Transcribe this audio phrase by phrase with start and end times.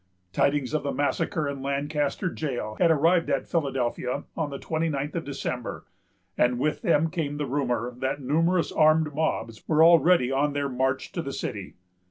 [0.33, 5.15] Tidings of the massacre in Lancaster jail had arrived at Philadelphia on the twenty ninth
[5.15, 5.85] of December,
[6.35, 11.11] and with them came the rumor that numerous armed mobs were already on their march
[11.11, 11.75] to the city.